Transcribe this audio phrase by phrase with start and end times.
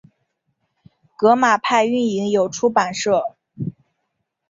[1.15, 3.35] 革马派运营有出版社。